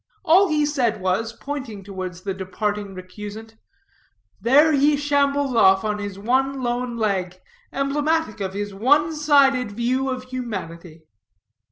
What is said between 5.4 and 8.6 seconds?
off on his one lone leg, emblematic of